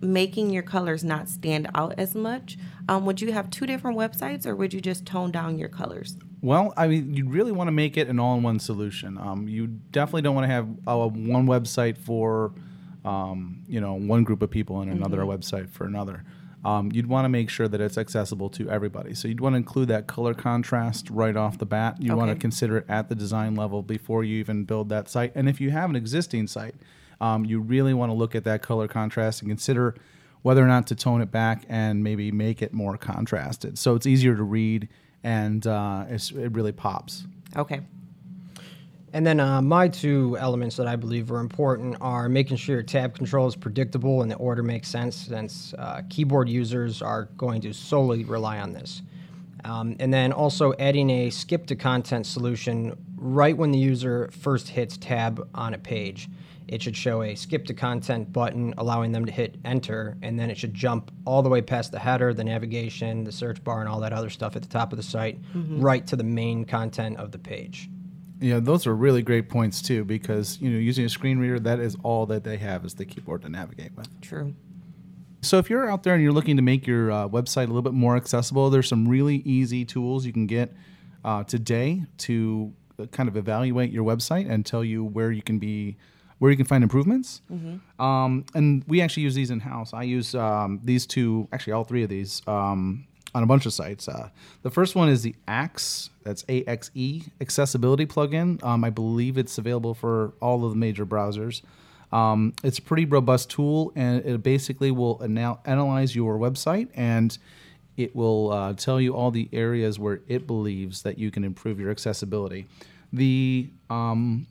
making 0.00 0.50
your 0.50 0.62
colors 0.62 1.04
not 1.04 1.28
stand 1.28 1.68
out 1.74 1.94
as 1.98 2.14
much, 2.14 2.56
um, 2.88 3.04
would 3.04 3.20
you 3.20 3.32
have 3.32 3.50
two 3.50 3.66
different 3.66 3.98
websites 3.98 4.46
or 4.46 4.56
would 4.56 4.72
you 4.72 4.80
just 4.80 5.04
tone 5.04 5.30
down 5.30 5.58
your 5.58 5.68
colors? 5.68 6.16
Well, 6.40 6.72
I 6.76 6.86
mean, 6.86 7.14
you 7.14 7.28
really 7.28 7.52
want 7.52 7.68
to 7.68 7.72
make 7.72 7.96
it 7.96 8.08
an 8.08 8.20
all-in-one 8.20 8.60
solution. 8.60 9.18
Um, 9.18 9.48
you 9.48 9.66
definitely 9.66 10.22
don't 10.22 10.36
want 10.36 10.46
to 10.46 10.52
have 10.52 10.68
uh, 10.86 11.08
one 11.08 11.46
website 11.46 11.98
for, 11.98 12.52
um, 13.04 13.64
you 13.66 13.80
know, 13.80 13.94
one 13.94 14.22
group 14.22 14.40
of 14.40 14.50
people 14.50 14.80
and 14.80 14.90
another 14.90 15.18
website 15.18 15.68
for 15.68 15.84
another. 15.84 16.24
Um, 16.68 16.90
you'd 16.92 17.06
want 17.06 17.24
to 17.24 17.28
make 17.30 17.48
sure 17.48 17.66
that 17.66 17.80
it's 17.80 17.96
accessible 17.96 18.50
to 18.50 18.68
everybody. 18.68 19.14
So 19.14 19.26
you'd 19.26 19.40
want 19.40 19.54
to 19.54 19.56
include 19.56 19.88
that 19.88 20.06
color 20.06 20.34
contrast 20.34 21.08
right 21.08 21.36
off 21.36 21.56
the 21.56 21.66
bat. 21.66 21.96
You 21.98 22.14
want 22.14 22.30
to 22.30 22.36
consider 22.36 22.78
it 22.78 22.84
at 22.88 23.08
the 23.08 23.14
design 23.14 23.54
level 23.54 23.82
before 23.82 24.22
you 24.22 24.38
even 24.38 24.64
build 24.64 24.90
that 24.90 25.08
site. 25.08 25.32
And 25.34 25.48
if 25.48 25.60
you 25.60 25.70
have 25.70 25.88
an 25.88 25.96
existing 25.96 26.46
site, 26.46 26.74
um, 27.22 27.44
you 27.46 27.60
really 27.60 27.94
want 27.94 28.10
to 28.10 28.14
look 28.14 28.34
at 28.34 28.44
that 28.44 28.60
color 28.62 28.86
contrast 28.86 29.40
and 29.40 29.50
consider 29.50 29.94
whether 30.42 30.62
or 30.62 30.66
not 30.66 30.86
to 30.88 30.94
tone 30.94 31.22
it 31.22 31.30
back 31.30 31.64
and 31.68 32.04
maybe 32.04 32.30
make 32.30 32.62
it 32.62 32.72
more 32.72 32.96
contrasted 32.96 33.76
so 33.78 33.94
it's 33.94 34.06
easier 34.06 34.36
to 34.36 34.42
read 34.42 34.88
and 35.24 35.66
uh, 35.66 36.04
it's, 36.08 36.30
it 36.30 36.52
really 36.52 36.70
pops. 36.70 37.24
Okay. 37.56 37.80
And 39.18 39.26
then 39.26 39.40
uh, 39.40 39.60
my 39.60 39.88
two 39.88 40.36
elements 40.38 40.76
that 40.76 40.86
I 40.86 40.94
believe 40.94 41.32
are 41.32 41.40
important 41.40 41.96
are 42.00 42.28
making 42.28 42.56
sure 42.56 42.76
your 42.76 42.84
tab 42.84 43.16
control 43.16 43.48
is 43.48 43.56
predictable 43.56 44.22
and 44.22 44.30
the 44.30 44.36
order 44.36 44.62
makes 44.62 44.86
sense, 44.86 45.16
since 45.16 45.74
uh, 45.76 46.02
keyboard 46.08 46.48
users 46.48 47.02
are 47.02 47.24
going 47.36 47.60
to 47.62 47.72
solely 47.72 48.22
rely 48.22 48.60
on 48.60 48.72
this. 48.72 49.02
Um, 49.64 49.96
and 49.98 50.14
then 50.14 50.30
also 50.30 50.72
adding 50.78 51.10
a 51.10 51.30
skip 51.30 51.66
to 51.66 51.74
content 51.74 52.26
solution 52.26 52.96
right 53.16 53.56
when 53.56 53.72
the 53.72 53.78
user 53.80 54.30
first 54.30 54.68
hits 54.68 54.96
tab 54.96 55.48
on 55.52 55.74
a 55.74 55.78
page. 55.78 56.28
It 56.68 56.80
should 56.80 56.96
show 56.96 57.22
a 57.22 57.34
skip 57.34 57.66
to 57.66 57.74
content 57.74 58.32
button, 58.32 58.72
allowing 58.78 59.10
them 59.10 59.24
to 59.24 59.32
hit 59.32 59.56
enter, 59.64 60.16
and 60.22 60.38
then 60.38 60.48
it 60.48 60.56
should 60.56 60.74
jump 60.74 61.10
all 61.24 61.42
the 61.42 61.48
way 61.48 61.60
past 61.60 61.90
the 61.90 61.98
header, 61.98 62.32
the 62.32 62.44
navigation, 62.44 63.24
the 63.24 63.32
search 63.32 63.64
bar, 63.64 63.80
and 63.80 63.88
all 63.88 63.98
that 63.98 64.12
other 64.12 64.30
stuff 64.30 64.54
at 64.54 64.62
the 64.62 64.68
top 64.68 64.92
of 64.92 64.96
the 64.96 65.02
site, 65.02 65.40
right 65.82 66.06
to 66.06 66.14
the 66.14 66.22
main 66.22 66.64
content 66.64 67.16
of 67.16 67.32
the 67.32 67.38
page. 67.38 67.90
Yeah, 68.40 68.60
those 68.60 68.86
are 68.86 68.94
really 68.94 69.22
great 69.22 69.48
points 69.48 69.82
too 69.82 70.04
because 70.04 70.60
you 70.60 70.70
know 70.70 70.78
using 70.78 71.04
a 71.04 71.08
screen 71.08 71.38
reader 71.38 71.58
that 71.60 71.80
is 71.80 71.96
all 72.02 72.26
that 72.26 72.44
they 72.44 72.56
have 72.58 72.84
is 72.84 72.94
the 72.94 73.04
keyboard 73.04 73.42
to 73.42 73.48
navigate 73.48 73.96
with. 73.96 74.08
True. 74.20 74.54
So 75.40 75.58
if 75.58 75.70
you're 75.70 75.88
out 75.88 76.02
there 76.02 76.14
and 76.14 76.22
you're 76.22 76.32
looking 76.32 76.56
to 76.56 76.62
make 76.62 76.86
your 76.86 77.10
uh, 77.10 77.28
website 77.28 77.64
a 77.64 77.66
little 77.66 77.82
bit 77.82 77.92
more 77.94 78.16
accessible, 78.16 78.70
there's 78.70 78.88
some 78.88 79.06
really 79.08 79.36
easy 79.44 79.84
tools 79.84 80.26
you 80.26 80.32
can 80.32 80.46
get 80.46 80.72
uh, 81.24 81.44
today 81.44 82.04
to 82.18 82.72
uh, 82.98 83.06
kind 83.06 83.28
of 83.28 83.36
evaluate 83.36 83.90
your 83.92 84.04
website 84.04 84.50
and 84.50 84.66
tell 84.66 84.82
you 84.82 85.04
where 85.04 85.30
you 85.30 85.42
can 85.42 85.58
be, 85.58 85.96
where 86.38 86.50
you 86.50 86.56
can 86.56 86.66
find 86.66 86.82
improvements. 86.82 87.40
Um, 88.02 88.44
and 88.54 88.84
we 88.88 89.00
actually 89.00 89.22
use 89.24 89.34
these 89.36 89.50
in 89.50 89.60
house. 89.60 89.94
I 89.94 90.02
use 90.02 90.34
um, 90.34 90.80
these 90.82 91.06
two, 91.06 91.48
actually 91.52 91.72
all 91.72 91.84
three 91.84 92.02
of 92.02 92.08
these. 92.10 92.42
Um, 92.48 93.06
on 93.38 93.44
a 93.44 93.46
bunch 93.46 93.66
of 93.66 93.72
sites. 93.72 94.08
Uh, 94.08 94.30
the 94.62 94.70
first 94.70 94.96
one 94.96 95.08
is 95.08 95.22
the 95.22 95.34
AXE, 95.46 96.10
that's 96.24 96.44
A 96.48 96.64
X 96.64 96.90
E 96.94 97.22
accessibility 97.40 98.04
plugin. 98.04 98.62
Um, 98.64 98.84
I 98.84 98.90
believe 98.90 99.38
it's 99.38 99.56
available 99.58 99.94
for 99.94 100.34
all 100.40 100.64
of 100.64 100.70
the 100.70 100.76
major 100.76 101.06
browsers. 101.06 101.62
Um, 102.10 102.52
it's 102.64 102.78
a 102.78 102.82
pretty 102.82 103.04
robust 103.04 103.48
tool, 103.48 103.92
and 103.94 104.24
it 104.24 104.42
basically 104.42 104.90
will 104.90 105.20
anal- 105.22 105.60
analyze 105.64 106.16
your 106.16 106.36
website 106.36 106.88
and 106.94 107.38
it 107.96 108.14
will 108.14 108.52
uh, 108.52 108.72
tell 108.74 109.00
you 109.00 109.14
all 109.14 109.30
the 109.30 109.48
areas 109.52 109.98
where 109.98 110.20
it 110.26 110.46
believes 110.46 111.02
that 111.02 111.18
you 111.18 111.30
can 111.30 111.44
improve 111.44 111.78
your 111.78 111.90
accessibility. 111.90 112.66
The 113.12 113.70
um, 113.88 114.46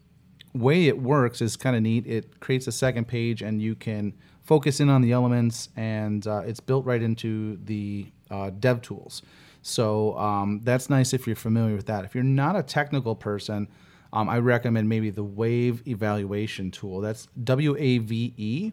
way 0.53 0.87
it 0.87 1.01
works 1.01 1.41
is 1.41 1.57
kind 1.57 1.75
of 1.75 1.81
neat. 1.81 2.07
It 2.07 2.39
creates 2.39 2.67
a 2.67 2.71
second 2.71 3.07
page, 3.07 3.41
and 3.41 3.61
you 3.61 3.75
can 3.75 4.13
focus 4.47 4.79
in 4.79 4.89
on 4.89 5.01
the 5.01 5.11
elements, 5.11 5.69
and 5.75 6.25
uh, 6.25 6.49
it's 6.49 6.61
built 6.69 6.83
right 6.85 7.03
into 7.03 7.59
the 7.65 8.07
uh, 8.31 8.49
dev 8.59 8.81
tools. 8.81 9.21
So 9.61 10.17
um, 10.17 10.61
that's 10.63 10.89
nice 10.89 11.13
if 11.13 11.27
you're 11.27 11.35
familiar 11.49 11.75
with 11.75 11.87
that. 11.87 12.05
If 12.05 12.15
you're 12.15 12.33
not 12.43 12.55
a 12.55 12.63
technical 12.63 13.15
person, 13.15 13.67
um, 14.13 14.29
I 14.29 14.37
recommend 14.39 14.87
maybe 14.87 15.09
the 15.11 15.23
Wave 15.41 15.75
Evaluation 15.85 16.71
tool. 16.71 17.01
That's 17.01 17.27
W 17.43 17.75
A 17.77 17.97
V 17.99 18.33
E. 18.37 18.71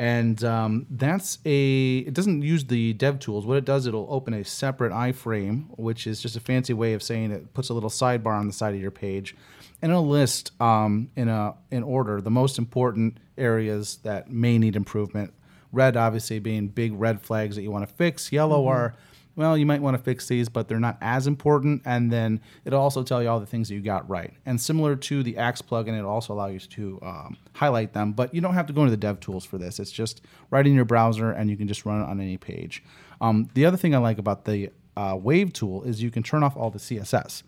And 0.00 0.44
um, 0.44 0.86
that's 0.88 1.38
a, 1.44 1.98
it 2.06 2.14
doesn't 2.14 2.42
use 2.42 2.64
the 2.64 2.92
dev 2.92 3.18
tools. 3.18 3.44
What 3.44 3.56
it 3.58 3.64
does, 3.64 3.88
it'll 3.88 4.06
open 4.08 4.32
a 4.32 4.44
separate 4.44 4.92
iframe, 4.92 5.66
which 5.76 6.06
is 6.06 6.22
just 6.22 6.36
a 6.36 6.40
fancy 6.40 6.72
way 6.72 6.92
of 6.94 7.02
saying 7.02 7.32
it 7.32 7.52
puts 7.52 7.68
a 7.70 7.74
little 7.74 7.90
sidebar 7.90 8.38
on 8.38 8.46
the 8.46 8.52
side 8.52 8.74
of 8.76 8.80
your 8.80 8.92
page. 8.92 9.34
And 9.80 9.92
it'll 9.92 10.08
list 10.08 10.52
um, 10.60 11.10
in, 11.16 11.28
a, 11.28 11.54
in 11.70 11.82
order 11.82 12.20
the 12.20 12.30
most 12.30 12.58
important 12.58 13.18
areas 13.36 13.98
that 14.02 14.30
may 14.30 14.58
need 14.58 14.76
improvement. 14.76 15.32
Red, 15.72 15.96
obviously, 15.96 16.38
being 16.38 16.68
big 16.68 16.92
red 16.94 17.20
flags 17.20 17.56
that 17.56 17.62
you 17.62 17.70
want 17.70 17.86
to 17.88 17.94
fix. 17.94 18.32
Yellow 18.32 18.66
are, 18.66 18.96
well, 19.36 19.56
you 19.56 19.66
might 19.66 19.80
want 19.80 19.96
to 19.96 20.02
fix 20.02 20.26
these, 20.26 20.48
but 20.48 20.66
they're 20.66 20.80
not 20.80 20.96
as 21.00 21.26
important. 21.26 21.82
And 21.84 22.10
then 22.10 22.40
it'll 22.64 22.80
also 22.80 23.02
tell 23.04 23.22
you 23.22 23.28
all 23.28 23.38
the 23.38 23.46
things 23.46 23.68
that 23.68 23.74
you 23.74 23.80
got 23.80 24.08
right. 24.08 24.32
And 24.46 24.60
similar 24.60 24.96
to 24.96 25.22
the 25.22 25.36
Axe 25.36 25.62
plugin, 25.62 25.96
it'll 25.96 26.10
also 26.10 26.32
allow 26.32 26.46
you 26.46 26.58
to 26.58 26.98
um, 27.02 27.36
highlight 27.52 27.92
them, 27.92 28.12
but 28.12 28.34
you 28.34 28.40
don't 28.40 28.54
have 28.54 28.66
to 28.66 28.72
go 28.72 28.80
into 28.80 28.90
the 28.90 28.96
dev 28.96 29.20
tools 29.20 29.44
for 29.44 29.58
this. 29.58 29.78
It's 29.78 29.92
just 29.92 30.22
right 30.50 30.66
in 30.66 30.74
your 30.74 30.86
browser, 30.86 31.30
and 31.30 31.50
you 31.50 31.56
can 31.56 31.68
just 31.68 31.84
run 31.84 32.00
it 32.00 32.06
on 32.06 32.20
any 32.20 32.38
page. 32.38 32.82
Um, 33.20 33.48
the 33.54 33.66
other 33.66 33.76
thing 33.76 33.94
I 33.94 33.98
like 33.98 34.18
about 34.18 34.44
the 34.44 34.70
uh, 34.96 35.16
Wave 35.20 35.52
tool 35.52 35.84
is 35.84 36.02
you 36.02 36.10
can 36.10 36.22
turn 36.22 36.42
off 36.42 36.56
all 36.56 36.70
the 36.70 36.78
CSS. 36.78 37.42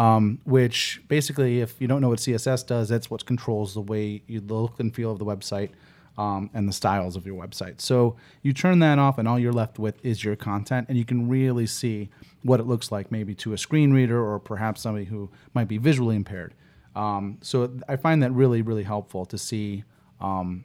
Um, 0.00 0.38
which 0.44 1.02
basically, 1.08 1.60
if 1.60 1.78
you 1.78 1.86
don't 1.86 2.00
know 2.00 2.08
what 2.08 2.20
CSS 2.20 2.66
does, 2.66 2.88
that's 2.88 3.10
what 3.10 3.26
controls 3.26 3.74
the 3.74 3.82
way 3.82 4.22
you 4.26 4.40
look 4.40 4.80
and 4.80 4.94
feel 4.94 5.12
of 5.12 5.18
the 5.18 5.26
website 5.26 5.72
um, 6.16 6.48
and 6.54 6.66
the 6.66 6.72
styles 6.72 7.16
of 7.16 7.26
your 7.26 7.38
website. 7.38 7.82
So 7.82 8.16
you 8.40 8.54
turn 8.54 8.78
that 8.78 8.98
off, 8.98 9.18
and 9.18 9.28
all 9.28 9.38
you're 9.38 9.52
left 9.52 9.78
with 9.78 10.02
is 10.02 10.24
your 10.24 10.36
content, 10.36 10.86
and 10.88 10.96
you 10.96 11.04
can 11.04 11.28
really 11.28 11.66
see 11.66 12.08
what 12.44 12.60
it 12.60 12.66
looks 12.66 12.90
like, 12.90 13.12
maybe 13.12 13.34
to 13.36 13.52
a 13.52 13.58
screen 13.58 13.92
reader 13.92 14.18
or 14.26 14.38
perhaps 14.38 14.80
somebody 14.80 15.04
who 15.04 15.28
might 15.52 15.68
be 15.68 15.76
visually 15.76 16.16
impaired. 16.16 16.54
Um, 16.96 17.36
so 17.42 17.70
I 17.86 17.96
find 17.96 18.22
that 18.22 18.32
really, 18.32 18.62
really 18.62 18.84
helpful 18.84 19.26
to 19.26 19.36
see, 19.36 19.84
um, 20.18 20.64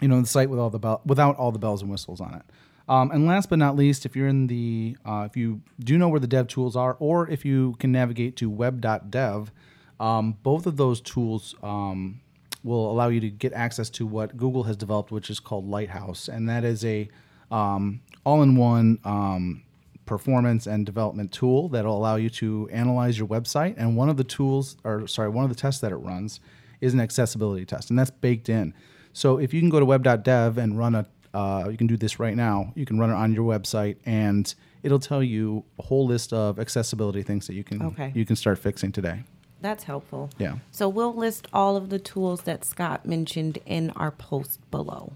you 0.00 0.08
know, 0.08 0.20
the 0.20 0.26
site 0.26 0.50
with 0.50 0.58
all 0.58 0.70
the 0.70 0.98
without 1.04 1.36
all 1.36 1.52
the 1.52 1.60
bells 1.60 1.80
and 1.80 1.92
whistles 1.92 2.20
on 2.20 2.34
it. 2.34 2.42
Um, 2.88 3.10
and 3.10 3.26
last 3.26 3.50
but 3.50 3.58
not 3.58 3.76
least, 3.76 4.06
if 4.06 4.16
you're 4.16 4.28
in 4.28 4.46
the, 4.46 4.96
uh, 5.04 5.26
if 5.28 5.36
you 5.36 5.60
do 5.78 5.98
know 5.98 6.08
where 6.08 6.20
the 6.20 6.26
dev 6.26 6.48
tools 6.48 6.74
are, 6.74 6.96
or 6.98 7.28
if 7.28 7.44
you 7.44 7.76
can 7.78 7.92
navigate 7.92 8.36
to 8.36 8.48
web.dev, 8.48 9.52
um, 10.00 10.36
both 10.42 10.66
of 10.66 10.76
those 10.76 11.00
tools 11.00 11.54
um, 11.62 12.20
will 12.64 12.90
allow 12.90 13.08
you 13.08 13.20
to 13.20 13.30
get 13.30 13.52
access 13.52 13.90
to 13.90 14.06
what 14.06 14.36
Google 14.36 14.62
has 14.64 14.76
developed, 14.76 15.10
which 15.10 15.28
is 15.28 15.40
called 15.40 15.68
Lighthouse, 15.68 16.28
and 16.28 16.48
that 16.48 16.64
is 16.64 16.84
a 16.84 17.08
um, 17.50 18.00
all-in-one 18.24 18.98
um, 19.04 19.62
performance 20.06 20.66
and 20.66 20.86
development 20.86 21.32
tool 21.32 21.68
that'll 21.68 21.96
allow 21.96 22.16
you 22.16 22.30
to 22.30 22.68
analyze 22.72 23.18
your 23.18 23.28
website. 23.28 23.74
And 23.76 23.96
one 23.96 24.08
of 24.08 24.16
the 24.16 24.24
tools, 24.24 24.76
or 24.84 25.06
sorry, 25.06 25.28
one 25.28 25.44
of 25.44 25.50
the 25.50 25.56
tests 25.56 25.80
that 25.82 25.92
it 25.92 25.96
runs 25.96 26.40
is 26.80 26.94
an 26.94 27.00
accessibility 27.00 27.66
test, 27.66 27.90
and 27.90 27.98
that's 27.98 28.10
baked 28.10 28.48
in. 28.48 28.72
So 29.12 29.38
if 29.38 29.52
you 29.52 29.60
can 29.60 29.68
go 29.68 29.80
to 29.80 29.84
web.dev 29.84 30.58
and 30.58 30.78
run 30.78 30.94
a, 30.94 31.06
uh, 31.38 31.68
you 31.70 31.76
can 31.76 31.86
do 31.86 31.96
this 31.96 32.18
right 32.18 32.36
now. 32.36 32.72
You 32.74 32.84
can 32.84 32.98
run 32.98 33.10
it 33.10 33.14
on 33.14 33.32
your 33.32 33.44
website, 33.54 33.96
and 34.04 34.52
it'll 34.82 34.98
tell 34.98 35.22
you 35.22 35.64
a 35.78 35.82
whole 35.82 36.06
list 36.06 36.32
of 36.32 36.58
accessibility 36.58 37.22
things 37.22 37.46
that 37.46 37.54
you 37.54 37.64
can 37.64 37.82
Okay. 37.82 38.10
you 38.14 38.24
can 38.24 38.36
start 38.36 38.58
fixing 38.58 38.92
today. 38.92 39.22
That's 39.60 39.84
helpful. 39.84 40.30
Yeah. 40.38 40.56
So 40.70 40.88
we'll 40.88 41.14
list 41.14 41.48
all 41.52 41.76
of 41.76 41.90
the 41.90 41.98
tools 41.98 42.42
that 42.42 42.64
Scott 42.64 43.06
mentioned 43.06 43.58
in 43.66 43.90
our 43.90 44.10
post 44.10 44.60
below. 44.70 45.12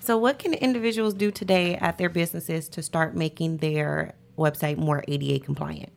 So, 0.00 0.18
what 0.18 0.38
can 0.40 0.52
individuals 0.54 1.14
do 1.14 1.30
today 1.30 1.76
at 1.76 1.96
their 1.98 2.08
businesses 2.08 2.68
to 2.70 2.82
start 2.82 3.14
making 3.16 3.58
their 3.58 4.14
website 4.36 4.76
more 4.76 5.04
ADA 5.06 5.44
compliant? 5.44 5.92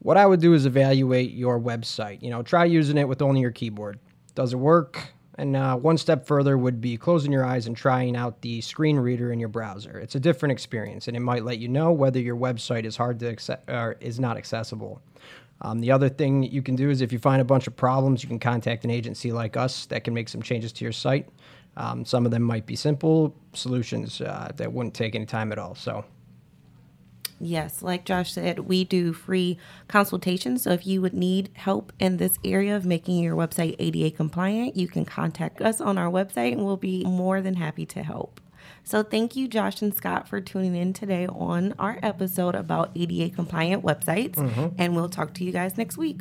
What 0.00 0.16
I 0.16 0.26
would 0.26 0.40
do 0.40 0.54
is 0.54 0.66
evaluate 0.66 1.30
your 1.32 1.60
website. 1.60 2.22
You 2.22 2.30
know, 2.30 2.42
try 2.42 2.64
using 2.64 2.96
it 2.98 3.06
with 3.08 3.22
only 3.22 3.40
your 3.40 3.52
keyboard. 3.52 3.98
Does 4.34 4.52
it 4.52 4.56
work? 4.58 5.12
And 5.38 5.54
uh, 5.54 5.76
one 5.76 5.96
step 5.96 6.26
further 6.26 6.58
would 6.58 6.80
be 6.80 6.96
closing 6.96 7.30
your 7.30 7.44
eyes 7.44 7.68
and 7.68 7.76
trying 7.76 8.16
out 8.16 8.42
the 8.42 8.60
screen 8.60 8.96
reader 8.96 9.32
in 9.32 9.38
your 9.38 9.48
browser. 9.48 9.98
It's 9.98 10.16
a 10.16 10.20
different 10.20 10.50
experience, 10.52 11.06
and 11.06 11.16
it 11.16 11.20
might 11.20 11.44
let 11.44 11.60
you 11.60 11.68
know 11.68 11.92
whether 11.92 12.18
your 12.18 12.36
website 12.36 12.84
is 12.84 12.96
hard 12.96 13.20
to 13.20 13.28
accept 13.28 13.70
or 13.70 13.96
is 14.00 14.18
not 14.18 14.36
accessible. 14.36 15.00
Um, 15.60 15.78
the 15.78 15.92
other 15.92 16.08
thing 16.08 16.42
you 16.42 16.60
can 16.60 16.74
do 16.74 16.90
is 16.90 17.00
if 17.00 17.12
you 17.12 17.20
find 17.20 17.40
a 17.40 17.44
bunch 17.44 17.68
of 17.68 17.76
problems, 17.76 18.22
you 18.22 18.28
can 18.28 18.40
contact 18.40 18.84
an 18.84 18.90
agency 18.90 19.30
like 19.30 19.56
us 19.56 19.86
that 19.86 20.02
can 20.02 20.12
make 20.12 20.28
some 20.28 20.42
changes 20.42 20.72
to 20.72 20.84
your 20.84 20.92
site. 20.92 21.28
Um, 21.76 22.04
some 22.04 22.24
of 22.24 22.32
them 22.32 22.42
might 22.42 22.66
be 22.66 22.74
simple 22.74 23.32
solutions 23.52 24.20
uh, 24.20 24.50
that 24.56 24.72
wouldn't 24.72 24.94
take 24.94 25.14
any 25.14 25.26
time 25.26 25.52
at 25.52 25.58
all. 25.58 25.76
So 25.76 26.04
Yes, 27.40 27.82
like 27.82 28.04
Josh 28.04 28.32
said, 28.32 28.60
we 28.60 28.84
do 28.84 29.12
free 29.12 29.58
consultations. 29.86 30.62
So 30.62 30.70
if 30.70 30.86
you 30.86 31.00
would 31.00 31.14
need 31.14 31.50
help 31.54 31.92
in 31.98 32.16
this 32.16 32.38
area 32.44 32.76
of 32.76 32.84
making 32.84 33.22
your 33.22 33.36
website 33.36 33.76
ADA 33.78 34.10
compliant, 34.16 34.76
you 34.76 34.88
can 34.88 35.04
contact 35.04 35.60
us 35.60 35.80
on 35.80 35.98
our 35.98 36.10
website 36.10 36.52
and 36.52 36.64
we'll 36.64 36.76
be 36.76 37.04
more 37.04 37.40
than 37.40 37.54
happy 37.54 37.86
to 37.86 38.02
help. 38.02 38.40
So 38.84 39.02
thank 39.02 39.36
you, 39.36 39.48
Josh 39.48 39.82
and 39.82 39.94
Scott, 39.94 40.28
for 40.28 40.40
tuning 40.40 40.74
in 40.74 40.92
today 40.92 41.26
on 41.26 41.74
our 41.78 41.98
episode 42.02 42.54
about 42.54 42.90
ADA 42.96 43.34
compliant 43.34 43.84
websites. 43.84 44.36
Mm-hmm. 44.36 44.68
And 44.78 44.96
we'll 44.96 45.10
talk 45.10 45.34
to 45.34 45.44
you 45.44 45.52
guys 45.52 45.76
next 45.76 45.96
week. 45.96 46.20